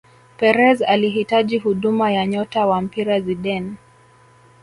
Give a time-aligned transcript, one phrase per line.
[0.37, 3.73] Perez alihitaji huduma ya nyota wa mpira Zidane